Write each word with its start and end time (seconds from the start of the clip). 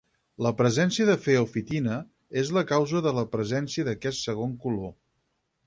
La 0.43 0.51
presència 0.61 1.05
de 1.09 1.17
feofitina 1.25 1.99
és 2.43 2.51
la 2.59 2.65
causa 2.73 3.03
de 3.09 3.13
la 3.19 3.27
presència 3.37 3.89
d'aquest 3.91 4.25
segon 4.29 4.57
color. 4.67 4.93